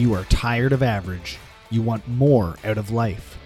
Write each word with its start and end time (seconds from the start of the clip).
You 0.00 0.14
are 0.14 0.24
tired 0.24 0.72
of 0.72 0.82
average. 0.82 1.36
You 1.68 1.82
want 1.82 2.08
more 2.08 2.56
out 2.64 2.78
of 2.78 2.90
life. 2.90 3.36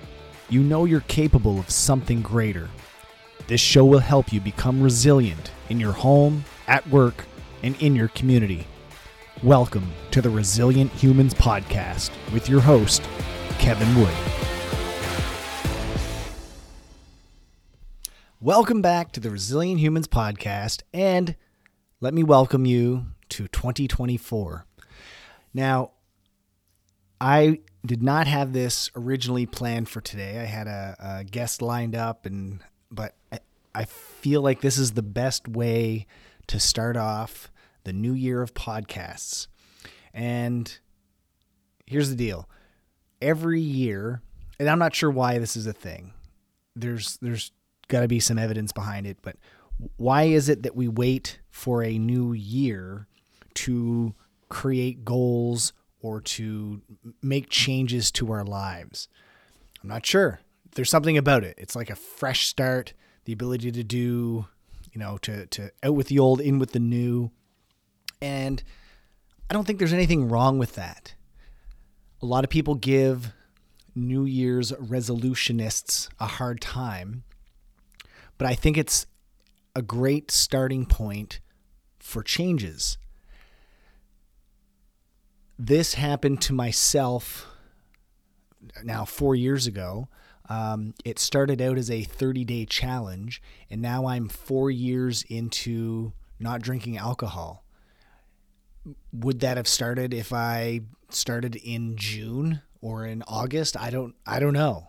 You 0.48 0.62
know 0.62 0.84
you're 0.84 1.00
capable 1.00 1.58
of 1.58 1.68
something 1.68 2.22
greater. 2.22 2.70
This 3.48 3.60
show 3.60 3.84
will 3.84 3.98
help 3.98 4.32
you 4.32 4.40
become 4.40 4.80
resilient 4.80 5.50
in 5.68 5.80
your 5.80 5.90
home, 5.90 6.44
at 6.68 6.88
work, 6.88 7.24
and 7.64 7.74
in 7.82 7.96
your 7.96 8.06
community. 8.06 8.68
Welcome 9.42 9.90
to 10.12 10.22
the 10.22 10.30
Resilient 10.30 10.92
Humans 10.92 11.34
Podcast 11.34 12.12
with 12.32 12.48
your 12.48 12.60
host, 12.60 13.02
Kevin 13.58 13.92
Wood. 13.98 14.14
Welcome 18.40 18.80
back 18.80 19.10
to 19.10 19.18
the 19.18 19.30
Resilient 19.30 19.80
Humans 19.80 20.06
Podcast, 20.06 20.84
and 20.92 21.34
let 22.00 22.14
me 22.14 22.22
welcome 22.22 22.64
you 22.64 23.06
to 23.30 23.48
2024. 23.48 24.66
Now, 25.52 25.90
I 27.24 27.60
did 27.86 28.02
not 28.02 28.26
have 28.26 28.52
this 28.52 28.90
originally 28.94 29.46
planned 29.46 29.88
for 29.88 30.02
today. 30.02 30.40
I 30.40 30.44
had 30.44 30.66
a, 30.66 30.96
a 31.00 31.24
guest 31.24 31.62
lined 31.62 31.94
up, 31.96 32.26
and 32.26 32.60
but 32.90 33.14
I, 33.32 33.38
I 33.74 33.84
feel 33.86 34.42
like 34.42 34.60
this 34.60 34.76
is 34.76 34.92
the 34.92 35.02
best 35.02 35.48
way 35.48 36.06
to 36.48 36.60
start 36.60 36.98
off 36.98 37.50
the 37.84 37.94
new 37.94 38.12
year 38.12 38.42
of 38.42 38.52
podcasts. 38.52 39.46
And 40.12 40.78
here's 41.86 42.10
the 42.10 42.14
deal: 42.14 42.46
every 43.22 43.62
year, 43.62 44.20
and 44.58 44.68
I'm 44.68 44.78
not 44.78 44.94
sure 44.94 45.10
why 45.10 45.38
this 45.38 45.56
is 45.56 45.66
a 45.66 45.72
thing. 45.72 46.12
There's 46.76 47.16
there's 47.22 47.52
got 47.88 48.00
to 48.00 48.08
be 48.08 48.20
some 48.20 48.36
evidence 48.36 48.70
behind 48.70 49.06
it, 49.06 49.16
but 49.22 49.36
why 49.96 50.24
is 50.24 50.50
it 50.50 50.62
that 50.62 50.76
we 50.76 50.88
wait 50.88 51.40
for 51.50 51.82
a 51.82 51.96
new 51.96 52.34
year 52.34 53.06
to 53.54 54.14
create 54.50 55.06
goals 55.06 55.72
or 56.04 56.20
to 56.20 56.82
make 57.22 57.48
changes 57.48 58.12
to 58.12 58.30
our 58.30 58.44
lives? 58.44 59.08
I'm 59.82 59.88
not 59.88 60.04
sure. 60.04 60.40
There's 60.74 60.90
something 60.90 61.16
about 61.16 61.44
it. 61.44 61.54
It's 61.56 61.74
like 61.74 61.88
a 61.88 61.96
fresh 61.96 62.46
start, 62.46 62.92
the 63.24 63.32
ability 63.32 63.72
to 63.72 63.82
do, 63.82 64.44
you 64.92 64.98
know, 64.98 65.16
to 65.22 65.46
to 65.46 65.70
out 65.82 65.94
with 65.94 66.08
the 66.08 66.18
old, 66.18 66.42
in 66.42 66.58
with 66.58 66.72
the 66.72 66.78
new. 66.78 67.30
And 68.20 68.62
I 69.48 69.54
don't 69.54 69.66
think 69.66 69.78
there's 69.78 69.94
anything 69.94 70.28
wrong 70.28 70.58
with 70.58 70.74
that. 70.74 71.14
A 72.20 72.26
lot 72.26 72.44
of 72.44 72.50
people 72.50 72.74
give 72.74 73.32
New 73.94 74.26
Year's 74.26 74.72
resolutionists 74.72 76.10
a 76.20 76.26
hard 76.26 76.60
time, 76.60 77.24
but 78.36 78.46
I 78.46 78.54
think 78.54 78.76
it's 78.76 79.06
a 79.74 79.80
great 79.80 80.30
starting 80.30 80.84
point 80.84 81.40
for 81.98 82.22
changes 82.22 82.98
this 85.58 85.94
happened 85.94 86.40
to 86.42 86.52
myself 86.52 87.46
now 88.82 89.04
four 89.04 89.34
years 89.34 89.66
ago. 89.66 90.08
Um, 90.48 90.94
it 91.04 91.18
started 91.18 91.62
out 91.62 91.78
as 91.78 91.90
a 91.90 92.02
30 92.02 92.44
day 92.44 92.66
challenge, 92.66 93.40
and 93.70 93.80
now 93.80 94.06
I'm 94.06 94.28
four 94.28 94.70
years 94.70 95.24
into 95.28 96.12
not 96.38 96.60
drinking 96.60 96.98
alcohol. 96.98 97.64
Would 99.12 99.40
that 99.40 99.56
have 99.56 99.68
started 99.68 100.12
if 100.12 100.32
I 100.32 100.80
started 101.08 101.56
in 101.56 101.96
June 101.96 102.60
or 102.82 103.06
in 103.06 103.22
August? 103.26 103.80
I 103.80 103.88
don't. 103.88 104.14
I 104.26 104.40
don't 104.40 104.52
know. 104.52 104.88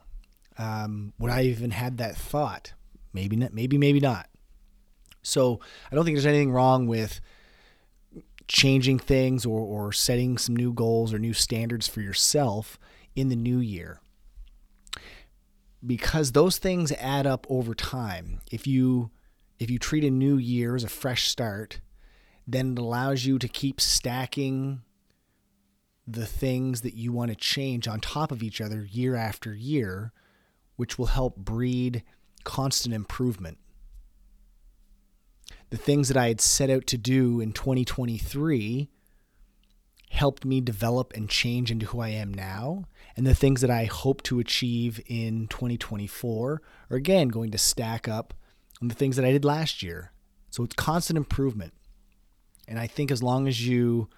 Um, 0.58 1.14
would 1.20 1.32
I 1.32 1.44
even 1.44 1.72
had 1.72 1.98
that 1.98 2.18
thought? 2.18 2.74
Maybe 3.14 3.38
not. 3.38 3.54
Maybe 3.54 3.78
maybe 3.78 4.02
not. 4.02 4.28
So 5.22 5.62
I 5.90 5.96
don't 5.96 6.04
think 6.04 6.18
there's 6.18 6.26
anything 6.26 6.52
wrong 6.52 6.88
with 6.88 7.22
changing 8.47 9.00
things 9.00 9.45
or, 9.45 9.59
or 9.59 9.91
setting 9.91 10.38
some 10.38 10.56
new 10.56 10.73
goals 10.73 11.13
or 11.13 11.19
new 11.19 11.33
standards 11.33 11.88
for 11.88 12.01
yourself 12.01 12.79
in 13.16 13.29
the 13.29 13.35
new 13.35 13.59
year. 13.59 14.01
Because 15.85 16.31
those 16.31 16.57
things 16.57 16.91
add 16.94 17.28
up 17.28 17.45
over 17.50 17.75
time. 17.75 18.41
If 18.51 18.66
you 18.66 19.11
if 19.59 19.69
you 19.69 19.79
treat 19.79 20.03
a 20.03 20.11
new 20.11 20.38
year 20.38 20.75
as 20.75 20.83
a 20.83 20.89
fresh 20.89 21.28
start 21.28 21.79
then 22.47 22.73
it 22.73 22.79
allows 22.79 23.25
you 23.25 23.39
to 23.39 23.47
keep 23.47 23.81
stacking 23.81 24.81
the 26.07 26.25
things 26.25 26.81
that 26.81 26.94
you 26.94 27.12
want 27.12 27.29
to 27.29 27.35
change 27.35 27.88
on 27.88 28.00
top 28.00 28.31
of 28.31 28.44
each 28.44 28.62
other 28.62 28.85
year 28.85 29.16
after 29.16 29.53
year 29.53 30.13
which 30.75 31.00
will 31.00 31.07
help 31.07 31.35
breed 31.38 32.03
constant 32.44 32.94
improvement 32.94 33.57
the 35.70 35.78
things 35.78 36.08
that 36.08 36.18
I 36.18 36.28
had 36.28 36.42
set 36.42 36.70
out 36.70 36.86
to 36.88 36.98
do 36.98 37.40
in 37.40 37.52
2023 37.52 38.90
helped 40.09 40.46
me 40.46 40.62
develop 40.62 41.14
and 41.14 41.30
change 41.30 41.72
into 41.72 41.88
who 41.88 42.00
I 42.00 42.09
am 42.09 42.34
now. 42.34 42.86
And 43.18 43.26
the 43.26 43.36
things 43.36 43.62
that 43.62 43.70
I 43.70 43.86
hope 43.86 44.24
to 44.24 44.40
achieve 44.40 45.02
in 45.08 45.48
2024 45.48 46.62
are 46.90 46.98
again 46.98 47.30
going 47.30 47.52
to 47.52 47.58
stack 47.58 48.08
up 48.08 48.34
on 48.81 48.88
the 48.88 48.96
things 48.96 49.16
that 49.16 49.25
I 49.25 49.31
did 49.31 49.46
last 49.46 49.84
year. 49.84 50.12
So 50.50 50.64
it's 50.64 50.75
constant 50.75 51.18
improvement. 51.18 51.74
And 52.68 52.80
I 52.80 52.88
think 52.88 53.12
as 53.12 53.22
long 53.22 53.48
as 53.48 53.68
you, 53.68 54.09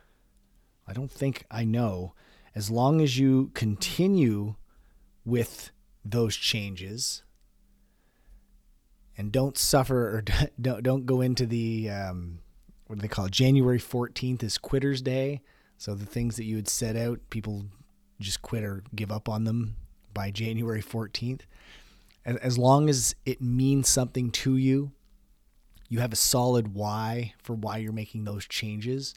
I 0.87 0.93
don't 0.93 1.11
think 1.11 1.45
I 1.49 1.63
know, 1.63 2.13
as 2.55 2.69
long 2.69 3.01
as 3.01 3.17
you 3.17 3.51
continue 3.53 4.55
with 5.25 5.71
those 6.05 6.35
changes, 6.35 7.23
and 9.17 9.31
don't 9.31 9.57
suffer 9.57 10.17
or 10.17 10.23
don't 10.61 10.83
don't 10.83 11.05
go 11.05 11.21
into 11.21 11.45
the 11.45 11.89
um, 11.89 12.39
what 12.87 12.97
do 12.97 13.01
they 13.01 13.07
call 13.07 13.25
it? 13.25 13.31
January 13.31 13.79
14th 13.79 14.43
is 14.43 14.57
Quitters 14.57 15.01
Day. 15.01 15.41
So 15.77 15.93
the 15.93 16.05
things 16.05 16.37
that 16.37 16.45
you 16.45 16.55
had 16.55 16.67
set 16.67 16.95
out, 16.95 17.19
people 17.29 17.65
just 18.19 18.41
quit 18.41 18.63
or 18.63 18.83
give 18.95 19.11
up 19.11 19.29
on 19.29 19.43
them 19.43 19.75
by 20.13 20.31
January 20.31 20.81
14th. 20.81 21.41
As 22.25 22.57
long 22.57 22.89
as 22.89 23.15
it 23.25 23.41
means 23.41 23.87
something 23.87 24.31
to 24.31 24.57
you, 24.57 24.91
you 25.87 25.99
have 25.99 26.11
a 26.11 26.17
solid 26.17 26.73
why 26.73 27.33
for 27.41 27.53
why 27.53 27.77
you're 27.77 27.93
making 27.93 28.25
those 28.25 28.45
changes, 28.45 29.13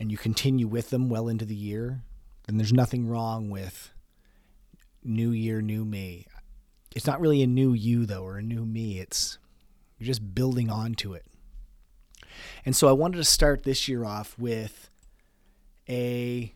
and 0.00 0.10
you 0.10 0.16
continue 0.16 0.66
with 0.66 0.90
them 0.90 1.08
well 1.08 1.28
into 1.28 1.44
the 1.44 1.54
year, 1.54 2.02
then 2.46 2.56
there's 2.56 2.72
nothing 2.72 3.06
wrong 3.06 3.50
with 3.50 3.92
new 5.04 5.30
year, 5.30 5.60
new 5.60 5.84
me 5.84 6.26
it's 6.94 7.06
not 7.06 7.20
really 7.20 7.42
a 7.42 7.46
new 7.46 7.72
you 7.72 8.06
though 8.06 8.24
or 8.24 8.38
a 8.38 8.42
new 8.42 8.64
me. 8.64 8.98
It's 8.98 9.38
you're 9.98 10.06
just 10.06 10.34
building 10.34 10.70
onto 10.70 11.14
it. 11.14 11.24
And 12.64 12.76
so 12.76 12.88
i 12.88 12.92
wanted 12.92 13.16
to 13.16 13.24
start 13.24 13.64
this 13.64 13.88
year 13.88 14.04
off 14.04 14.38
with 14.38 14.90
a 15.88 16.54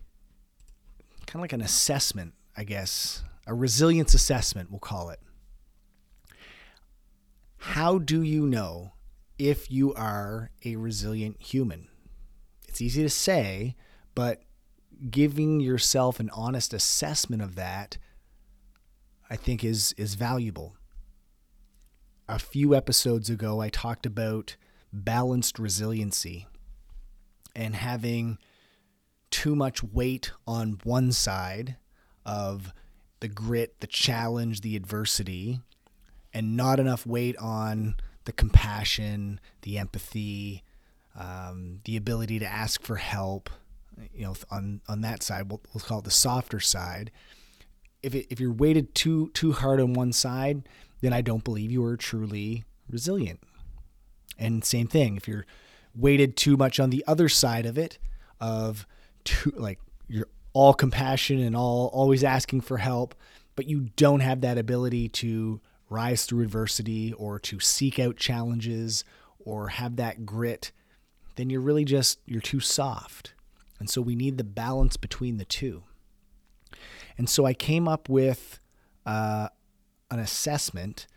kind 1.25 1.35
of 1.35 1.41
like 1.41 1.53
an 1.53 1.61
assessment 1.61 2.33
i 2.55 2.63
guess 2.63 3.23
a 3.47 3.53
resilience 3.53 4.13
assessment 4.13 4.69
we'll 4.71 4.79
call 4.79 5.09
it. 5.09 5.19
How 7.57 7.97
do 7.97 8.21
you 8.21 8.45
know 8.45 8.93
if 9.37 9.71
you 9.71 9.93
are 9.93 10.51
a 10.63 10.75
resilient 10.75 11.41
human? 11.41 11.87
It's 12.67 12.81
easy 12.81 13.01
to 13.03 13.09
say 13.09 13.75
but 14.15 14.43
giving 15.09 15.59
yourself 15.59 16.19
an 16.19 16.29
honest 16.33 16.73
assessment 16.73 17.41
of 17.41 17.55
that 17.55 17.97
I 19.33 19.35
think 19.35 19.63
is 19.63 19.95
is 19.97 20.13
valuable. 20.13 20.75
A 22.29 22.37
few 22.37 22.75
episodes 22.75 23.31
ago 23.31 23.61
I 23.61 23.69
talked 23.69 24.05
about 24.05 24.57
balanced 24.93 25.57
resiliency 25.57 26.45
and 27.55 27.75
having 27.75 28.37
too 29.31 29.55
much 29.55 29.83
weight 29.83 30.31
on 30.45 30.77
one 30.83 31.11
side 31.11 31.77
of 32.23 32.73
the 33.21 33.27
grit, 33.27 33.79
the 33.79 33.87
challenge, 33.87 34.61
the 34.61 34.75
adversity, 34.75 35.61
and 36.31 36.55
not 36.55 36.79
enough 36.79 37.07
weight 37.07 37.35
on 37.37 37.95
the 38.25 38.33
compassion, 38.33 39.39
the 39.63 39.79
empathy, 39.79 40.63
um, 41.19 41.79
the 41.85 41.97
ability 41.97 42.37
to 42.37 42.45
ask 42.45 42.83
for 42.83 42.97
help. 42.97 43.49
You 44.13 44.25
know, 44.25 44.35
on 44.51 44.81
on 44.87 45.01
that 45.01 45.23
side, 45.23 45.49
we'll, 45.49 45.61
we'll 45.73 45.83
call 45.83 45.99
it 45.99 46.05
the 46.05 46.11
softer 46.11 46.59
side, 46.59 47.09
if 48.03 48.13
it, 48.13 48.27
if 48.29 48.39
you're 48.39 48.53
weighted 48.53 48.93
too 48.93 49.31
too 49.33 49.53
hard 49.53 49.79
on 49.79 49.93
one 49.93 50.11
side, 50.11 50.67
then 51.01 51.13
I 51.13 51.21
don't 51.21 51.43
believe 51.43 51.71
you 51.71 51.83
are 51.85 51.97
truly 51.97 52.65
resilient. 52.89 53.39
And 54.37 54.63
same 54.63 54.87
thing, 54.87 55.15
if 55.15 55.27
you're 55.27 55.45
weighted 55.95 56.35
too 56.35 56.57
much 56.57 56.79
on 56.79 56.89
the 56.89 57.03
other 57.07 57.29
side 57.29 57.65
of 57.65 57.77
it, 57.77 57.97
of 58.39 58.85
too 59.23 59.53
like 59.55 59.79
you're 60.07 60.27
all 60.53 60.73
compassion 60.73 61.39
and 61.39 61.55
all 61.55 61.89
always 61.93 62.23
asking 62.23 62.61
for 62.61 62.77
help, 62.77 63.15
but 63.55 63.67
you 63.67 63.89
don't 63.95 64.19
have 64.19 64.41
that 64.41 64.57
ability 64.57 65.09
to 65.09 65.61
rise 65.89 66.25
through 66.25 66.43
adversity 66.43 67.13
or 67.13 67.39
to 67.39 67.59
seek 67.59 67.99
out 67.99 68.17
challenges 68.17 69.03
or 69.39 69.69
have 69.69 69.95
that 69.95 70.25
grit, 70.25 70.71
then 71.35 71.49
you're 71.49 71.61
really 71.61 71.85
just 71.85 72.19
you're 72.25 72.41
too 72.41 72.59
soft. 72.59 73.33
And 73.79 73.89
so 73.89 74.01
we 74.01 74.15
need 74.15 74.37
the 74.37 74.43
balance 74.43 74.97
between 74.97 75.37
the 75.37 75.45
two. 75.45 75.83
And 77.17 77.29
so 77.29 77.45
I 77.45 77.53
came 77.53 77.87
up 77.87 78.09
with 78.09 78.59
uh, 79.05 79.49
an 80.09 80.19
assessment, 80.19 81.07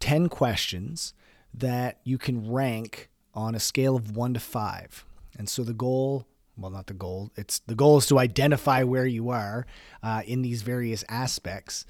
10 0.00 0.28
questions 0.28 1.14
that 1.54 2.00
you 2.04 2.18
can 2.18 2.50
rank 2.50 3.10
on 3.34 3.54
a 3.54 3.60
scale 3.60 3.96
of 3.96 4.16
one 4.16 4.34
to 4.34 4.40
five. 4.40 5.04
And 5.38 5.48
so 5.48 5.62
the 5.62 5.74
goal 5.74 6.26
well, 6.56 6.70
not 6.70 6.86
the 6.86 6.94
goal. 6.94 7.30
It's 7.36 7.60
the 7.60 7.74
goal 7.74 7.98
is 7.98 8.06
to 8.08 8.18
identify 8.18 8.82
where 8.82 9.06
you 9.06 9.30
are 9.30 9.66
uh, 10.02 10.22
in 10.26 10.42
these 10.42 10.62
various 10.62 11.04
aspects, 11.08 11.86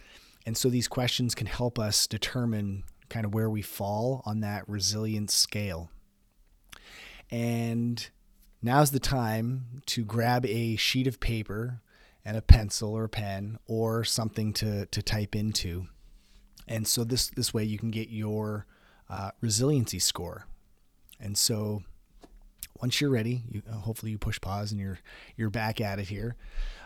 and 0.46 0.56
so 0.56 0.68
these 0.68 0.88
questions 0.88 1.34
can 1.34 1.46
help 1.46 1.78
us 1.78 2.06
determine 2.06 2.84
kind 3.08 3.26
of 3.26 3.34
where 3.34 3.50
we 3.50 3.62
fall 3.62 4.22
on 4.24 4.40
that 4.40 4.68
resilience 4.68 5.34
scale. 5.34 5.90
And 7.30 8.08
now's 8.62 8.90
the 8.90 9.00
time 9.00 9.82
to 9.86 10.04
grab 10.04 10.46
a 10.46 10.76
sheet 10.76 11.06
of 11.06 11.20
paper 11.20 11.80
and 12.24 12.36
a 12.36 12.42
pencil 12.42 12.92
or 12.94 13.04
a 13.04 13.08
pen 13.08 13.58
or 13.66 14.04
something 14.04 14.52
to, 14.54 14.86
to 14.86 15.02
type 15.02 15.34
into. 15.34 15.86
And 16.68 16.86
so 16.86 17.04
this 17.04 17.28
this 17.28 17.52
way 17.52 17.64
you 17.64 17.78
can 17.78 17.90
get 17.90 18.08
your 18.08 18.66
uh, 19.10 19.32
resiliency 19.40 19.98
score. 19.98 20.46
And 21.20 21.36
so 21.36 21.82
once 22.80 23.00
you're 23.00 23.10
ready, 23.10 23.42
you, 23.48 23.62
uh, 23.70 23.74
hopefully 23.76 24.12
you 24.12 24.18
push 24.18 24.40
pause 24.40 24.72
and 24.72 24.80
you're 24.80 24.98
you're 25.36 25.50
back 25.50 25.80
at 25.80 25.98
it 25.98 26.08
here. 26.08 26.36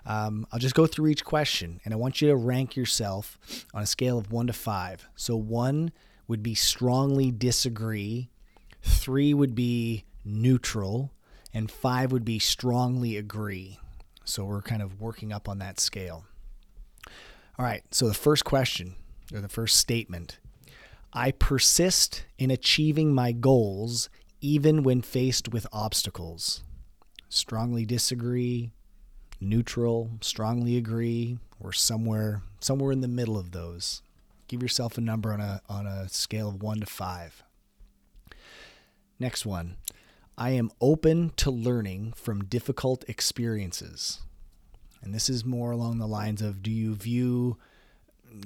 Um, 0.04 0.46
I'll 0.52 0.58
just 0.58 0.74
go 0.74 0.86
through 0.86 1.08
each 1.08 1.24
question, 1.24 1.80
and 1.84 1.92
I 1.92 1.96
want 1.96 2.20
you 2.20 2.28
to 2.28 2.36
rank 2.36 2.76
yourself 2.76 3.38
on 3.74 3.82
a 3.82 3.86
scale 3.86 4.18
of 4.18 4.30
one 4.30 4.46
to 4.46 4.52
five. 4.52 5.08
So 5.16 5.36
one 5.36 5.92
would 6.28 6.42
be 6.42 6.54
strongly 6.54 7.30
disagree, 7.30 8.30
three 8.82 9.34
would 9.34 9.54
be 9.54 10.04
neutral, 10.24 11.12
and 11.52 11.70
five 11.70 12.12
would 12.12 12.24
be 12.24 12.38
strongly 12.38 13.16
agree. 13.16 13.78
So 14.26 14.44
we're 14.44 14.60
kind 14.60 14.82
of 14.82 15.00
working 15.00 15.32
up 15.32 15.48
on 15.48 15.58
that 15.60 15.80
scale. 15.80 16.24
All 17.58 17.64
right. 17.64 17.82
So 17.92 18.08
the 18.08 18.14
first 18.14 18.44
question 18.44 18.96
or 19.32 19.40
the 19.40 19.48
first 19.48 19.76
statement 19.78 20.38
I 21.12 21.30
persist 21.30 22.26
in 22.36 22.50
achieving 22.50 23.14
my 23.14 23.32
goals 23.32 24.10
even 24.40 24.82
when 24.82 25.00
faced 25.00 25.48
with 25.48 25.66
obstacles. 25.72 26.62
Strongly 27.28 27.86
disagree, 27.86 28.70
neutral, 29.40 30.10
strongly 30.20 30.76
agree, 30.76 31.38
or 31.58 31.72
somewhere 31.72 32.42
somewhere 32.60 32.92
in 32.92 33.00
the 33.00 33.08
middle 33.08 33.38
of 33.38 33.52
those. 33.52 34.02
Give 34.48 34.60
yourself 34.60 34.98
a 34.98 35.00
number 35.00 35.32
on 35.32 35.40
a 35.40 35.62
on 35.68 35.86
a 35.86 36.08
scale 36.08 36.48
of 36.48 36.62
1 36.62 36.80
to 36.80 36.86
5. 36.86 37.42
Next 39.18 39.46
one. 39.46 39.76
I 40.38 40.50
am 40.50 40.70
open 40.80 41.30
to 41.36 41.50
learning 41.50 42.12
from 42.14 42.44
difficult 42.44 43.04
experiences. 43.08 44.20
And 45.02 45.14
this 45.14 45.30
is 45.30 45.44
more 45.44 45.70
along 45.70 45.98
the 45.98 46.06
lines 46.06 46.42
of 46.42 46.62
do 46.62 46.70
you 46.70 46.94
view 46.94 47.56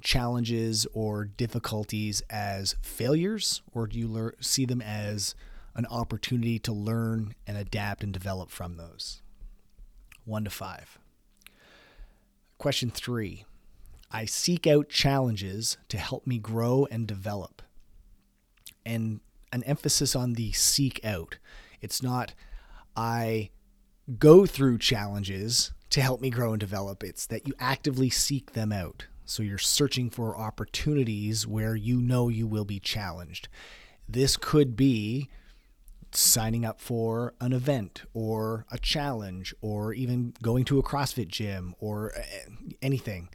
challenges 0.02 0.86
or 0.92 1.24
difficulties 1.24 2.22
as 2.30 2.76
failures 2.80 3.62
or 3.72 3.86
do 3.86 3.98
you 3.98 4.06
lear- 4.06 4.34
see 4.40 4.64
them 4.64 4.80
as 4.80 5.34
an 5.74 5.86
opportunity 5.86 6.58
to 6.60 6.72
learn 6.72 7.34
and 7.46 7.56
adapt 7.56 8.02
and 8.02 8.12
develop 8.12 8.50
from 8.50 8.76
those. 8.76 9.22
One 10.24 10.44
to 10.44 10.50
five. 10.50 10.98
Question 12.58 12.90
three 12.90 13.44
I 14.10 14.24
seek 14.24 14.66
out 14.66 14.88
challenges 14.88 15.78
to 15.88 15.98
help 15.98 16.26
me 16.26 16.38
grow 16.38 16.86
and 16.90 17.06
develop. 17.06 17.62
And 18.84 19.20
an 19.52 19.62
emphasis 19.64 20.14
on 20.14 20.34
the 20.34 20.52
seek 20.52 21.04
out. 21.04 21.38
It's 21.80 22.02
not, 22.02 22.34
I 22.96 23.50
go 24.18 24.46
through 24.46 24.78
challenges 24.78 25.72
to 25.90 26.00
help 26.00 26.20
me 26.20 26.30
grow 26.30 26.52
and 26.52 26.60
develop. 26.60 27.02
It's 27.02 27.26
that 27.26 27.46
you 27.46 27.54
actively 27.58 28.10
seek 28.10 28.52
them 28.52 28.72
out. 28.72 29.06
So 29.24 29.42
you're 29.42 29.58
searching 29.58 30.10
for 30.10 30.36
opportunities 30.36 31.46
where 31.46 31.76
you 31.76 32.00
know 32.00 32.28
you 32.28 32.46
will 32.46 32.64
be 32.64 32.80
challenged. 32.80 33.48
This 34.08 34.36
could 34.36 34.74
be 34.74 35.28
signing 36.12 36.64
up 36.64 36.80
for 36.80 37.34
an 37.40 37.52
event 37.52 38.02
or 38.12 38.66
a 38.72 38.78
challenge 38.78 39.54
or 39.60 39.94
even 39.94 40.34
going 40.42 40.64
to 40.64 40.78
a 40.78 40.82
CrossFit 40.82 41.28
gym 41.28 41.74
or 41.78 42.12
eh, 42.16 42.22
anything, 42.82 43.28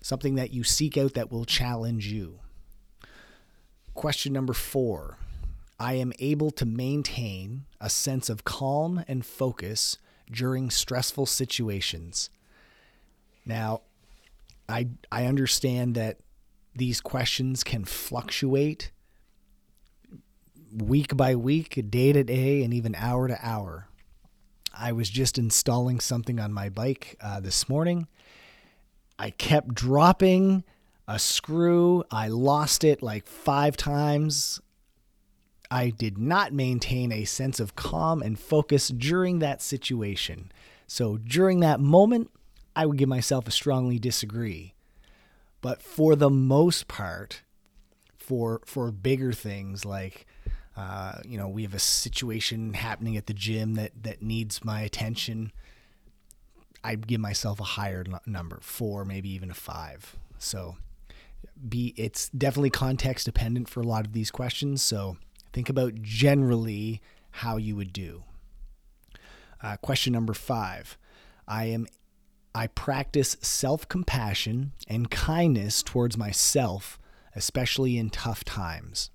something 0.00 0.34
that 0.34 0.52
you 0.52 0.64
seek 0.64 0.98
out 0.98 1.14
that 1.14 1.30
will 1.30 1.44
challenge 1.44 2.08
you. 2.08 2.40
Question 3.94 4.32
number 4.32 4.52
four 4.52 5.18
I 5.78 5.94
am 5.94 6.12
able 6.18 6.50
to 6.52 6.64
maintain 6.64 7.66
a 7.80 7.90
sense 7.90 8.30
of 8.30 8.44
calm 8.44 9.04
and 9.06 9.24
focus 9.24 9.98
during 10.30 10.70
stressful 10.70 11.26
situations. 11.26 12.30
Now, 13.44 13.82
I, 14.68 14.88
I 15.12 15.26
understand 15.26 15.94
that 15.94 16.18
these 16.74 17.00
questions 17.00 17.62
can 17.62 17.84
fluctuate 17.84 18.90
week 20.74 21.16
by 21.16 21.34
week, 21.34 21.90
day 21.90 22.12
to 22.12 22.24
day, 22.24 22.62
and 22.62 22.74
even 22.74 22.94
hour 22.94 23.28
to 23.28 23.38
hour. 23.40 23.88
I 24.78 24.92
was 24.92 25.08
just 25.08 25.38
installing 25.38 26.00
something 26.00 26.38
on 26.38 26.52
my 26.52 26.68
bike 26.68 27.16
uh, 27.20 27.40
this 27.40 27.68
morning. 27.68 28.08
I 29.18 29.30
kept 29.30 29.74
dropping 29.74 30.64
a 31.08 31.18
screw. 31.18 32.04
I 32.10 32.28
lost 32.28 32.84
it 32.84 33.02
like 33.02 33.26
five 33.26 33.76
times. 33.76 34.60
I 35.76 35.90
did 35.90 36.16
not 36.16 36.54
maintain 36.54 37.12
a 37.12 37.26
sense 37.26 37.60
of 37.60 37.76
calm 37.76 38.22
and 38.22 38.40
focus 38.40 38.88
during 38.88 39.40
that 39.40 39.60
situation. 39.60 40.50
So 40.86 41.18
during 41.18 41.60
that 41.60 41.80
moment, 41.80 42.30
I 42.74 42.86
would 42.86 42.96
give 42.96 43.10
myself 43.10 43.46
a 43.46 43.50
strongly 43.50 43.98
disagree. 43.98 44.72
But 45.60 45.82
for 45.82 46.16
the 46.16 46.30
most 46.30 46.88
part, 46.88 47.42
for 48.16 48.62
for 48.64 48.90
bigger 48.90 49.34
things 49.34 49.84
like 49.84 50.24
uh, 50.78 51.18
you 51.26 51.36
know, 51.36 51.46
we 51.46 51.62
have 51.64 51.74
a 51.74 51.78
situation 51.78 52.72
happening 52.72 53.18
at 53.18 53.26
the 53.26 53.34
gym 53.34 53.74
that 53.74 53.92
that 54.02 54.22
needs 54.22 54.64
my 54.64 54.80
attention. 54.80 55.52
I'd 56.82 57.06
give 57.06 57.20
myself 57.20 57.60
a 57.60 57.64
higher 57.64 58.02
number, 58.24 58.60
four, 58.62 59.04
maybe 59.04 59.28
even 59.28 59.50
a 59.50 59.54
five. 59.54 60.16
So, 60.38 60.78
be 61.68 61.92
it's 61.98 62.30
definitely 62.30 62.70
context 62.70 63.26
dependent 63.26 63.68
for 63.68 63.82
a 63.82 63.86
lot 63.86 64.06
of 64.06 64.14
these 64.14 64.30
questions. 64.30 64.80
So, 64.80 65.18
think 65.56 65.70
about 65.70 66.02
generally 66.02 67.00
how 67.30 67.56
you 67.56 67.74
would 67.76 67.92
do. 67.92 68.24
Uh, 69.62 69.78
question 69.78 70.12
number 70.12 70.34
five: 70.34 70.98
I 71.48 71.64
am 71.64 71.86
I 72.54 72.66
practice 72.66 73.38
self 73.40 73.88
compassion 73.88 74.72
and 74.86 75.10
kindness 75.10 75.82
towards 75.82 76.18
myself, 76.18 76.98
especially 77.34 77.96
in 77.96 78.10
tough 78.10 78.44
times 78.44 79.10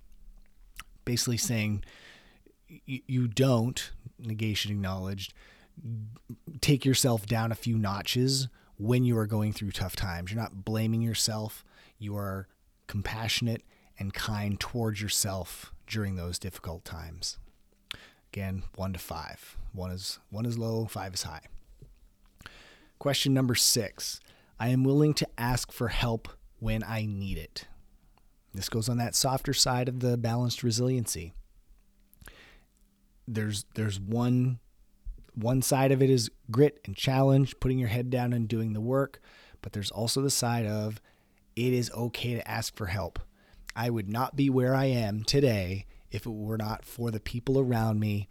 basically 1.05 1.37
saying 1.37 1.83
you 2.85 3.27
don't 3.27 3.91
negation 4.17 4.71
acknowledged 4.71 5.33
take 6.61 6.85
yourself 6.85 7.25
down 7.25 7.51
a 7.51 7.55
few 7.55 7.77
notches 7.77 8.47
when 8.77 9.03
you 9.03 9.17
are 9.17 9.27
going 9.27 9.51
through 9.51 9.71
tough 9.71 9.95
times. 9.95 10.31
You're 10.31 10.41
not 10.41 10.63
blaming 10.63 11.01
yourself. 11.01 11.63
You 11.97 12.15
are 12.15 12.47
compassionate 12.87 13.63
and 14.01 14.15
kind 14.15 14.59
towards 14.59 14.99
yourself 14.99 15.71
during 15.85 16.15
those 16.15 16.39
difficult 16.39 16.83
times. 16.83 17.37
Again, 18.33 18.63
one 18.75 18.93
to 18.93 18.99
five. 18.99 19.57
One 19.73 19.91
is 19.91 20.17
one 20.31 20.47
is 20.47 20.57
low, 20.57 20.85
five 20.85 21.13
is 21.13 21.21
high. 21.23 21.43
Question 22.97 23.35
number 23.35 23.53
six. 23.53 24.19
I 24.59 24.69
am 24.69 24.83
willing 24.83 25.13
to 25.13 25.27
ask 25.37 25.71
for 25.71 25.89
help 25.89 26.29
when 26.59 26.83
I 26.83 27.05
need 27.05 27.37
it. 27.37 27.67
This 28.55 28.69
goes 28.69 28.89
on 28.89 28.97
that 28.97 29.15
softer 29.15 29.53
side 29.53 29.87
of 29.87 29.99
the 29.99 30.17
balanced 30.17 30.63
resiliency. 30.63 31.33
There's 33.27 33.65
there's 33.75 33.99
one 33.99 34.59
one 35.35 35.61
side 35.61 35.91
of 35.91 36.01
it 36.01 36.09
is 36.09 36.31
grit 36.49 36.79
and 36.85 36.95
challenge, 36.95 37.59
putting 37.59 37.77
your 37.77 37.89
head 37.89 38.09
down 38.09 38.33
and 38.33 38.47
doing 38.47 38.73
the 38.73 38.81
work, 38.81 39.21
but 39.61 39.73
there's 39.73 39.91
also 39.91 40.21
the 40.21 40.31
side 40.31 40.65
of 40.65 40.99
it 41.55 41.71
is 41.71 41.91
okay 41.91 42.33
to 42.33 42.49
ask 42.49 42.75
for 42.75 42.87
help. 42.87 43.19
I 43.75 43.89
would 43.89 44.09
not 44.09 44.35
be 44.35 44.49
where 44.49 44.75
I 44.75 44.85
am 44.85 45.23
today 45.23 45.85
if 46.09 46.25
it 46.25 46.31
were 46.31 46.57
not 46.57 46.85
for 46.85 47.11
the 47.11 47.19
people 47.19 47.59
around 47.59 47.99
me 47.99 48.27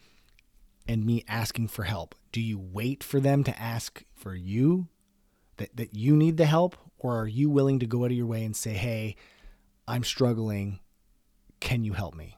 and 0.87 1.05
me 1.05 1.25
asking 1.29 1.69
for 1.69 1.85
help. 1.85 2.15
Do 2.33 2.41
you 2.41 2.59
wait 2.59 3.03
for 3.03 3.21
them 3.21 3.45
to 3.45 3.61
ask 3.61 4.05
for 4.13 4.35
you 4.35 4.89
that, 5.57 5.77
that 5.77 5.95
you 5.95 6.17
need 6.17 6.37
the 6.37 6.47
help? 6.47 6.77
Or 6.99 7.21
are 7.21 7.27
you 7.29 7.49
willing 7.49 7.79
to 7.79 7.87
go 7.87 8.05
out 8.05 8.11
of 8.11 8.17
your 8.17 8.27
way 8.27 8.45
and 8.45 8.55
say, 8.55 8.73
hey, 8.73 9.17
I'm 9.89 10.05
struggling. 10.05 10.81
Can 11.59 11.85
you 11.85 11.95
help 11.95 12.15
me? 12.15 12.37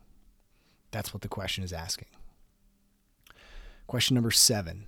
That's 0.91 1.13
what 1.13 1.23
the 1.23 1.29
question 1.29 1.65
is 1.65 1.73
asking. 1.73 2.09
Question 3.87 4.15
number 4.15 4.31
seven 4.31 4.87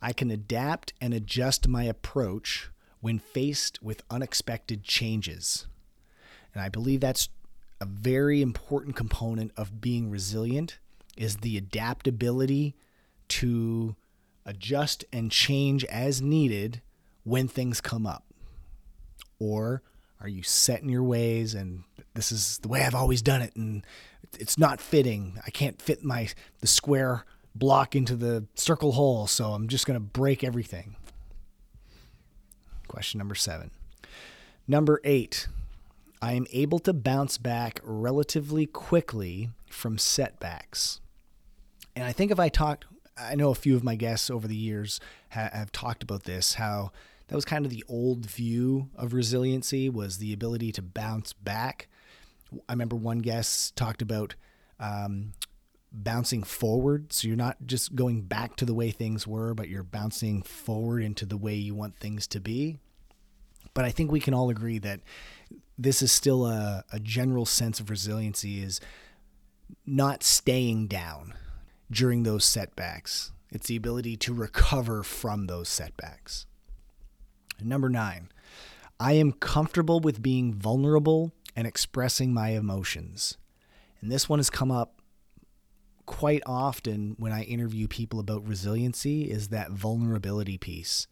I 0.00 0.12
can 0.12 0.30
adapt 0.30 0.94
and 1.00 1.14
adjust 1.14 1.68
my 1.68 1.84
approach 1.84 2.70
when 3.00 3.18
faced 3.18 3.82
with 3.82 4.02
unexpected 4.10 4.82
changes. 4.82 5.66
And 6.54 6.62
I 6.62 6.68
believe 6.68 7.00
that's 7.00 7.28
a 7.82 7.84
very 7.84 8.40
important 8.40 8.94
component 8.94 9.50
of 9.56 9.80
being 9.80 10.08
resilient 10.08 10.78
is 11.16 11.38
the 11.38 11.56
adaptability 11.56 12.76
to 13.26 13.96
adjust 14.46 15.04
and 15.12 15.32
change 15.32 15.84
as 15.86 16.22
needed 16.22 16.80
when 17.24 17.48
things 17.48 17.80
come 17.80 18.06
up. 18.06 18.24
Or 19.40 19.82
are 20.20 20.28
you 20.28 20.44
set 20.44 20.82
in 20.82 20.88
your 20.90 21.02
ways 21.02 21.54
and 21.54 21.82
this 22.14 22.30
is 22.30 22.58
the 22.58 22.68
way 22.68 22.84
I've 22.84 22.94
always 22.94 23.20
done 23.20 23.42
it 23.42 23.56
and 23.56 23.84
it's 24.38 24.56
not 24.56 24.80
fitting. 24.80 25.40
I 25.44 25.50
can't 25.50 25.82
fit 25.82 26.04
my 26.04 26.28
the 26.60 26.68
square 26.68 27.24
block 27.52 27.96
into 27.96 28.14
the 28.14 28.46
circle 28.54 28.92
hole, 28.92 29.26
so 29.26 29.54
I'm 29.54 29.66
just 29.66 29.88
going 29.88 29.96
to 29.96 30.00
break 30.00 30.44
everything. 30.44 30.94
Question 32.86 33.18
number 33.18 33.34
seven. 33.34 33.72
Number 34.68 35.00
eight, 35.02 35.48
I 36.22 36.34
am 36.34 36.46
able 36.52 36.78
to 36.78 36.92
bounce 36.92 37.36
back 37.36 37.80
relatively 37.82 38.64
quickly 38.64 39.50
from 39.68 39.98
setbacks. 39.98 41.00
And 41.96 42.04
I 42.04 42.12
think 42.12 42.30
if 42.30 42.38
I 42.38 42.48
talked, 42.48 42.84
I 43.18 43.34
know 43.34 43.50
a 43.50 43.56
few 43.56 43.74
of 43.74 43.82
my 43.82 43.96
guests 43.96 44.30
over 44.30 44.46
the 44.46 44.56
years 44.56 45.00
have, 45.30 45.72
talked 45.72 46.04
about 46.04 46.22
this, 46.22 46.54
how 46.54 46.92
that 47.26 47.34
was 47.34 47.44
kind 47.44 47.66
of 47.66 47.72
the 47.72 47.84
old 47.88 48.26
view 48.26 48.88
of 48.94 49.12
resiliency 49.12 49.90
was 49.90 50.18
the 50.18 50.32
ability 50.32 50.70
to 50.72 50.82
bounce 50.82 51.32
back. 51.32 51.88
I 52.68 52.72
remember 52.72 52.94
one 52.94 53.18
guest 53.18 53.74
talked 53.74 54.00
about 54.00 54.36
um, 54.78 55.32
bouncing 55.90 56.44
forward. 56.44 57.12
So 57.12 57.26
you're 57.26 57.36
not 57.36 57.56
just 57.66 57.96
going 57.96 58.22
back 58.22 58.54
to 58.56 58.64
the 58.64 58.74
way 58.74 58.92
things 58.92 59.26
were, 59.26 59.54
but 59.54 59.68
you're 59.68 59.82
bouncing 59.82 60.42
forward 60.42 61.02
into 61.02 61.26
the 61.26 61.36
way 61.36 61.56
you 61.56 61.74
want 61.74 61.96
things 61.96 62.28
to 62.28 62.40
be. 62.40 62.78
But 63.74 63.84
I 63.84 63.90
think 63.90 64.10
we 64.10 64.20
can 64.20 64.34
all 64.34 64.50
agree 64.50 64.78
that 64.78 65.00
this 65.78 66.02
is 66.02 66.12
still 66.12 66.46
a, 66.46 66.84
a 66.92 67.00
general 67.00 67.46
sense 67.46 67.80
of 67.80 67.90
resiliency 67.90 68.62
is 68.62 68.80
not 69.86 70.22
staying 70.22 70.86
down 70.86 71.34
during 71.90 72.22
those 72.22 72.44
setbacks. 72.44 73.32
It's 73.50 73.66
the 73.66 73.76
ability 73.76 74.16
to 74.18 74.34
recover 74.34 75.02
from 75.02 75.46
those 75.46 75.68
setbacks. 75.68 76.46
Number 77.60 77.88
nine, 77.88 78.28
I 78.98 79.12
am 79.14 79.32
comfortable 79.32 80.00
with 80.00 80.22
being 80.22 80.54
vulnerable 80.54 81.32
and 81.54 81.66
expressing 81.66 82.32
my 82.32 82.50
emotions. 82.50 83.36
And 84.00 84.10
this 84.10 84.28
one 84.28 84.38
has 84.38 84.50
come 84.50 84.70
up 84.70 85.00
quite 86.06 86.42
often 86.46 87.14
when 87.18 87.32
I 87.32 87.42
interview 87.42 87.88
people 87.88 88.20
about 88.20 88.46
resiliency 88.46 89.30
is 89.30 89.48
that 89.48 89.70
vulnerability 89.70 90.58
piece. 90.58 91.06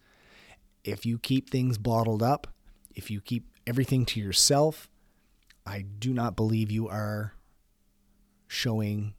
If 0.84 1.04
you 1.04 1.18
keep 1.18 1.50
things 1.50 1.78
bottled 1.78 2.22
up, 2.22 2.46
if 2.94 3.10
you 3.10 3.20
keep 3.20 3.46
everything 3.66 4.04
to 4.06 4.20
yourself, 4.20 4.88
I 5.66 5.82
do 5.82 6.12
not 6.12 6.37
believe 6.37 6.70
you 6.70 6.88
are 6.88 7.34
showing 8.49 9.14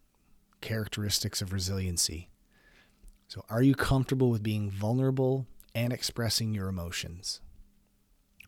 characteristics 0.59 1.41
of 1.41 1.53
resiliency. 1.53 2.29
So, 3.27 3.45
are 3.49 3.61
you 3.61 3.75
comfortable 3.75 4.29
with 4.29 4.43
being 4.43 4.69
vulnerable 4.69 5.47
and 5.73 5.93
expressing 5.93 6.53
your 6.53 6.67
emotions? 6.67 7.39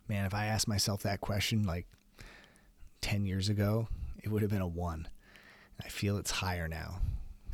Man, 0.10 0.26
if 0.26 0.34
I 0.34 0.46
asked 0.46 0.68
myself 0.68 1.04
that 1.04 1.22
question 1.22 1.64
like 1.64 1.88
10 3.02 3.26
years 3.26 3.48
ago, 3.48 3.88
it 4.22 4.30
would 4.30 4.42
have 4.42 4.52
been 4.52 4.62
a 4.62 4.68
one. 4.68 5.08
I 5.84 5.88
feel 5.88 6.18
it's 6.18 6.32
higher 6.32 6.68
now, 6.68 7.00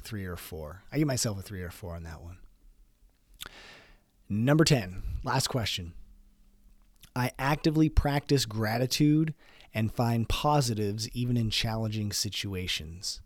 three 0.01 0.25
or 0.25 0.35
four. 0.35 0.83
I 0.91 0.97
give 0.97 1.07
myself 1.07 1.37
a 1.39 1.41
three 1.41 1.61
or 1.61 1.69
four 1.69 1.95
on 1.95 2.03
that 2.03 2.21
one. 2.21 2.37
Number 4.27 4.63
10, 4.63 5.03
last 5.23 5.47
question. 5.47 5.93
I 7.15 7.31
actively 7.37 7.89
practice 7.89 8.45
gratitude 8.45 9.33
and 9.73 9.93
find 9.93 10.27
positives 10.27 11.09
even 11.13 11.37
in 11.37 11.49
challenging 11.49 12.11
situations. 12.11 13.21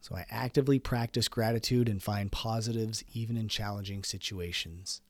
So 0.00 0.16
I 0.16 0.24
actively 0.30 0.78
practice 0.78 1.28
gratitude 1.28 1.88
and 1.88 2.02
find 2.02 2.32
positives 2.32 3.04
even 3.12 3.36
in 3.36 3.48
challenging 3.48 4.02
situations. 4.02 5.00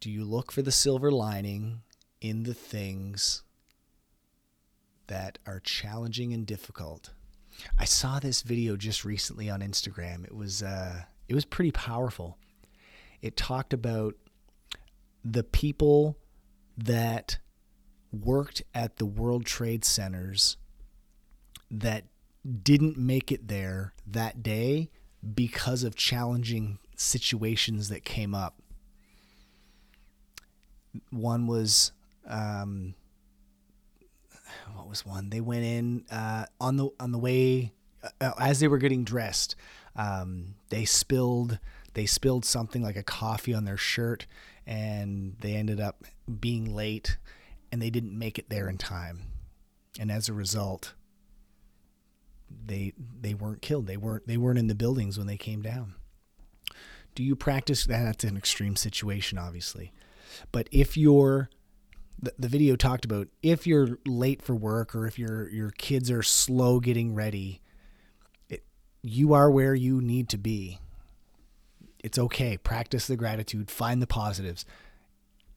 Do 0.00 0.10
you 0.10 0.24
look 0.24 0.52
for 0.52 0.62
the 0.62 0.72
silver 0.72 1.10
lining 1.10 1.80
in 2.20 2.44
the 2.44 2.54
things 2.54 3.42
that 5.08 5.38
are 5.46 5.60
challenging 5.60 6.32
and 6.32 6.46
difficult? 6.46 7.10
I 7.78 7.84
saw 7.84 8.18
this 8.18 8.42
video 8.42 8.76
just 8.76 9.04
recently 9.04 9.48
on 9.50 9.60
Instagram. 9.60 10.24
It 10.24 10.34
was 10.34 10.62
uh, 10.62 11.02
it 11.28 11.34
was 11.34 11.44
pretty 11.44 11.72
powerful. 11.72 12.38
It 13.22 13.36
talked 13.36 13.72
about 13.72 14.14
the 15.28 15.42
people 15.42 16.16
that 16.78 17.38
worked 18.12 18.62
at 18.74 18.96
the 18.96 19.06
World 19.06 19.44
Trade 19.44 19.84
Centers 19.84 20.56
that 21.70 22.04
didn't 22.62 22.96
make 22.96 23.32
it 23.32 23.48
there 23.48 23.92
that 24.06 24.42
day 24.42 24.90
because 25.34 25.82
of 25.82 25.96
challenging 25.96 26.78
situations 26.96 27.88
that 27.88 28.04
came 28.04 28.34
up. 28.34 28.62
One 31.10 31.46
was 31.46 31.92
um, 32.26 32.94
what 34.74 34.88
was 34.88 35.04
one? 35.04 35.30
They 35.30 35.40
went 35.40 35.64
in 35.64 36.04
uh, 36.10 36.46
on 36.60 36.76
the 36.76 36.90
on 37.00 37.10
the 37.10 37.18
way 37.18 37.72
uh, 38.20 38.32
as 38.38 38.60
they 38.60 38.68
were 38.68 38.78
getting 38.78 39.04
dressed. 39.04 39.56
Um, 39.96 40.54
they 40.68 40.84
spilled 40.84 41.58
they 41.94 42.04
spilled 42.04 42.44
something 42.44 42.82
like 42.82 42.96
a 42.96 43.02
coffee 43.02 43.54
on 43.54 43.64
their 43.64 43.78
shirt, 43.78 44.26
and 44.66 45.34
they 45.40 45.54
ended 45.54 45.80
up 45.80 46.04
being 46.40 46.74
late, 46.74 47.16
and 47.72 47.80
they 47.80 47.88
didn't 47.88 48.16
make 48.16 48.38
it 48.38 48.50
there 48.50 48.68
in 48.68 48.76
time, 48.76 49.22
and 49.98 50.12
as 50.12 50.28
a 50.28 50.34
result, 50.34 50.92
they 52.66 52.92
they 53.20 53.32
weren't 53.32 53.62
killed. 53.62 53.86
They 53.86 53.96
weren't 53.96 54.26
they 54.26 54.36
weren't 54.36 54.58
in 54.58 54.66
the 54.66 54.74
buildings 54.74 55.16
when 55.16 55.26
they 55.26 55.38
came 55.38 55.62
down. 55.62 55.94
Do 57.14 57.22
you 57.22 57.34
practice? 57.34 57.86
That's 57.86 58.24
an 58.24 58.36
extreme 58.36 58.76
situation, 58.76 59.38
obviously, 59.38 59.92
but 60.52 60.68
if 60.70 60.98
you're 60.98 61.48
the, 62.20 62.34
the 62.38 62.48
video 62.48 62.76
talked 62.76 63.06
about 63.06 63.28
if 63.42 63.66
you're 63.66 63.98
late 64.06 64.42
for 64.42 64.54
work 64.54 64.94
or 64.94 65.06
if 65.06 65.18
your 65.18 65.48
your 65.48 65.70
kids 65.70 66.10
are 66.10 66.22
slow 66.22 66.78
getting 66.80 67.14
ready, 67.14 67.62
you 69.08 69.32
are 69.32 69.50
where 69.50 69.74
you 69.74 70.00
need 70.00 70.28
to 70.30 70.38
be. 70.38 70.80
It's 72.02 72.18
okay. 72.18 72.56
Practice 72.56 73.06
the 73.06 73.16
gratitude, 73.16 73.70
find 73.70 74.02
the 74.02 74.06
positives, 74.06 74.64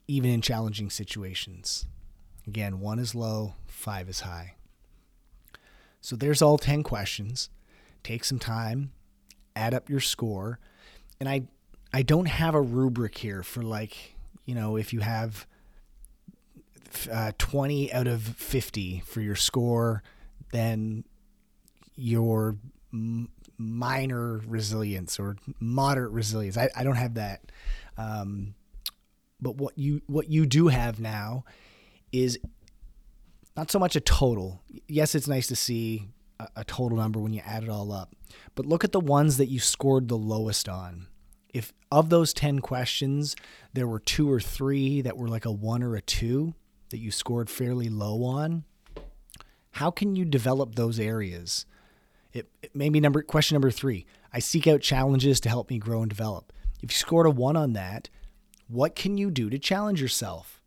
even 0.07 0.29
in 0.29 0.41
challenging 0.41 0.89
situations. 0.89 1.85
Again, 2.47 2.79
one 2.79 2.99
is 2.99 3.15
low, 3.15 3.55
five 3.67 4.09
is 4.09 4.21
high. 4.21 4.55
So 6.01 6.15
there's 6.15 6.41
all 6.41 6.57
10 6.57 6.83
questions. 6.83 7.49
Take 8.03 8.23
some 8.23 8.39
time, 8.39 8.91
add 9.55 9.73
up 9.73 9.89
your 9.89 9.99
score. 9.99 10.59
And 11.19 11.27
I 11.27 11.43
I 11.91 12.03
don't 12.03 12.27
have 12.27 12.53
a 12.53 12.61
rubric 12.61 13.17
here 13.17 13.41
for 13.41 13.63
like, 13.63 14.15
you 14.45 14.53
know, 14.53 14.77
if 14.77 14.93
you 14.93 14.99
have 14.99 15.47
uh, 17.11 17.31
20 17.39 17.91
out 17.91 18.07
of 18.07 18.21
50 18.21 19.01
for 19.05 19.21
your 19.21 19.35
score, 19.35 20.03
then 20.51 21.03
your 21.95 22.57
minor 23.59 24.41
resilience 24.47 25.19
or 25.19 25.35
moderate 25.59 26.11
resilience. 26.11 26.57
I, 26.57 26.69
I 26.75 26.83
don't 26.83 26.95
have 26.95 27.15
that. 27.15 27.51
Um, 27.97 28.55
but 29.41 29.57
what 29.57 29.77
you 29.77 30.01
what 30.07 30.29
you 30.29 30.45
do 30.45 30.69
have 30.69 30.99
now 30.99 31.43
is 32.11 32.39
not 33.55 33.69
so 33.69 33.77
much 33.77 33.95
a 33.95 33.99
total. 33.99 34.63
Yes, 34.87 35.13
it's 35.13 35.27
nice 35.27 35.47
to 35.47 35.55
see 35.55 36.07
a, 36.39 36.47
a 36.57 36.63
total 36.63 36.97
number 36.97 37.19
when 37.19 37.33
you 37.33 37.41
add 37.45 37.63
it 37.63 37.69
all 37.69 37.91
up, 37.91 38.15
but 38.55 38.65
look 38.65 38.83
at 38.83 38.93
the 38.93 38.99
ones 38.99 39.37
that 39.37 39.47
you 39.47 39.59
scored 39.59 40.07
the 40.07 40.17
lowest 40.17 40.67
on. 40.67 41.07
If 41.53 41.73
of 41.91 42.09
those 42.09 42.31
10 42.33 42.59
questions, 42.59 43.35
there 43.73 43.87
were 43.87 43.99
two 43.99 44.31
or 44.31 44.39
three 44.39 45.01
that 45.01 45.17
were 45.17 45.27
like 45.27 45.45
a 45.45 45.51
one 45.51 45.81
or 45.81 45.95
a 45.95 46.01
two, 46.01 46.53
that 46.89 46.99
you 46.99 47.11
scored 47.11 47.49
fairly 47.49 47.89
low 47.89 48.23
on, 48.23 48.65
how 49.71 49.89
can 49.91 50.15
you 50.15 50.25
develop 50.25 50.75
those 50.75 50.99
areas? 50.99 51.65
It, 52.33 52.49
it 52.61 52.75
number 52.75 53.21
question 53.23 53.55
number 53.55 53.71
three. 53.71 54.05
I 54.31 54.39
seek 54.39 54.67
out 54.67 54.81
challenges 54.81 55.39
to 55.41 55.49
help 55.49 55.69
me 55.69 55.79
grow 55.79 56.01
and 56.01 56.09
develop. 56.09 56.53
If 56.81 56.91
you 56.91 56.95
scored 56.95 57.25
a 57.25 57.31
one 57.31 57.57
on 57.57 57.73
that, 57.73 58.09
what 58.67 58.95
can 58.95 59.17
you 59.17 59.31
do 59.31 59.49
to 59.49 59.57
challenge 59.57 60.01
yourself? 60.01 60.61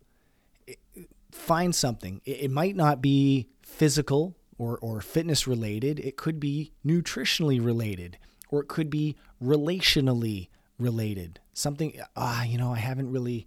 Find 1.31 1.73
something. 1.73 2.21
It, 2.25 2.43
it 2.43 2.51
might 2.51 2.75
not 2.75 3.01
be 3.01 3.47
physical 3.61 4.35
or, 4.57 4.77
or 4.79 5.01
fitness 5.01 5.47
related. 5.47 5.99
It 5.99 6.17
could 6.17 6.39
be 6.39 6.73
nutritionally 6.85 7.63
related, 7.63 8.17
or 8.49 8.61
it 8.61 8.67
could 8.67 8.89
be 8.89 9.15
relationally 9.41 10.49
related. 10.77 11.39
Something 11.53 11.99
ah, 12.15 12.43
you 12.43 12.57
know, 12.57 12.73
I 12.73 12.79
haven't 12.79 13.11
really 13.11 13.45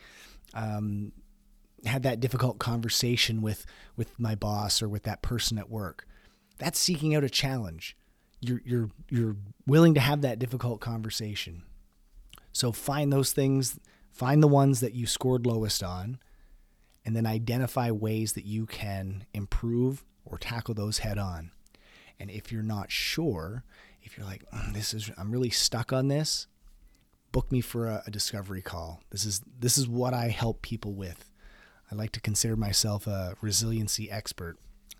um, 0.54 1.12
had 1.84 2.02
that 2.02 2.20
difficult 2.20 2.58
conversation 2.58 3.42
with 3.42 3.66
with 3.96 4.18
my 4.18 4.34
boss 4.34 4.82
or 4.82 4.88
with 4.88 5.04
that 5.04 5.22
person 5.22 5.58
at 5.58 5.70
work. 5.70 6.06
That's 6.58 6.78
seeking 6.78 7.14
out 7.14 7.24
a 7.24 7.30
challenge. 7.30 7.96
You're 8.48 8.62
you're 8.64 8.90
you're 9.10 9.36
willing 9.66 9.94
to 9.94 10.00
have 10.00 10.22
that 10.22 10.38
difficult 10.38 10.80
conversation. 10.80 11.62
So 12.52 12.72
find 12.72 13.12
those 13.12 13.32
things, 13.32 13.78
find 14.12 14.42
the 14.42 14.48
ones 14.48 14.80
that 14.80 14.94
you 14.94 15.06
scored 15.06 15.46
lowest 15.46 15.82
on, 15.82 16.18
and 17.04 17.14
then 17.14 17.26
identify 17.26 17.90
ways 17.90 18.32
that 18.32 18.44
you 18.44 18.66
can 18.66 19.26
improve 19.34 20.04
or 20.24 20.38
tackle 20.38 20.74
those 20.74 20.98
head 20.98 21.18
on. 21.18 21.50
And 22.18 22.30
if 22.30 22.50
you're 22.50 22.62
not 22.62 22.90
sure, 22.90 23.64
if 24.02 24.16
you're 24.16 24.26
like, 24.26 24.48
mm, 24.50 24.72
this 24.72 24.94
is 24.94 25.10
I'm 25.18 25.30
really 25.30 25.50
stuck 25.50 25.92
on 25.92 26.08
this, 26.08 26.46
book 27.32 27.52
me 27.52 27.60
for 27.60 27.88
a, 27.88 28.02
a 28.06 28.10
discovery 28.10 28.62
call. 28.62 29.02
This 29.10 29.24
is 29.24 29.42
this 29.58 29.76
is 29.76 29.86
what 29.88 30.14
I 30.14 30.28
help 30.28 30.62
people 30.62 30.94
with. 30.94 31.30
I 31.90 31.94
like 31.94 32.12
to 32.12 32.20
consider 32.20 32.56
myself 32.56 33.06
a 33.06 33.36
resiliency 33.40 34.10
expert. 34.10 34.56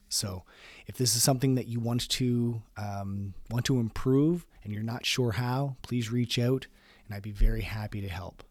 So, 0.09 0.45
if 0.87 0.97
this 0.97 1.17
is 1.17 1.23
something 1.23 1.57
that 1.57 1.67
you 1.67 1.81
want 1.81 2.09
to 2.11 2.63
um, 2.77 3.35
want 3.51 3.65
to 3.67 3.81
improve 3.81 4.47
and 4.63 4.73
you're 4.73 4.83
not 4.83 5.05
sure 5.05 5.33
how, 5.33 5.77
please 5.83 6.11
reach 6.11 6.39
out, 6.39 6.67
and 7.07 7.15
I'd 7.15 7.23
be 7.23 7.33
very 7.33 7.63
happy 7.63 8.01
to 8.01 8.09
help. 8.09 8.43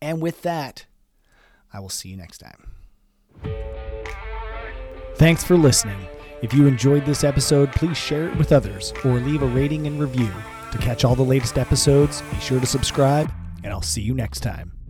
And 0.00 0.20
with 0.20 0.42
that, 0.42 0.86
I 1.72 1.80
will 1.80 1.88
see 1.88 2.08
you 2.08 2.16
next 2.16 2.38
time. 2.38 2.70
Thanks 5.16 5.44
for 5.44 5.56
listening. 5.56 5.98
If 6.42 6.52
you 6.52 6.66
enjoyed 6.66 7.06
this 7.06 7.24
episode, 7.24 7.72
please 7.72 7.96
share 7.96 8.28
it 8.28 8.36
with 8.36 8.52
others 8.52 8.92
or 9.04 9.14
leave 9.14 9.42
a 9.42 9.46
rating 9.46 9.86
and 9.86 9.98
review. 9.98 10.32
To 10.72 10.78
catch 10.78 11.04
all 11.04 11.14
the 11.14 11.22
latest 11.22 11.56
episodes, 11.56 12.22
be 12.32 12.40
sure 12.40 12.60
to 12.60 12.66
subscribe, 12.66 13.32
and 13.62 13.72
I'll 13.72 13.80
see 13.80 14.02
you 14.02 14.14
next 14.14 14.40
time. 14.40 14.83